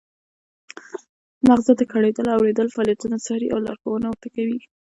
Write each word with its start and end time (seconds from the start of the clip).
مغزه 1.47 1.71
د 1.77 1.81
ګړیدلو 1.91 2.29
او 2.33 2.39
اوریدلو 2.41 2.73
فعالیتونه 2.75 3.15
څاري 3.25 3.47
او 3.53 3.59
لارښوونه 3.65 4.07
ورته 4.09 4.27
کوي 4.35 4.59